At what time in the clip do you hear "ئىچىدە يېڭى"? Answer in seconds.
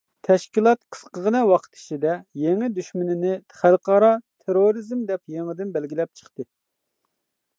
1.79-2.69